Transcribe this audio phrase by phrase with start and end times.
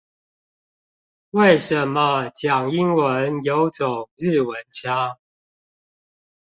[1.29, 5.19] 為什麼講英文有種日文腔